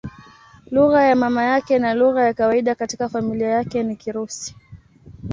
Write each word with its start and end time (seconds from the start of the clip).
Lugha 0.71 1.03
ya 1.03 1.15
mama 1.15 1.43
yake 1.43 1.79
na 1.79 1.93
lugha 1.93 2.23
ya 2.23 2.33
kawaida 2.33 2.75
katika 2.75 3.09
familia 3.09 3.49
yake 3.49 3.83
ni 3.83 3.95
Kirusi. 3.95 4.55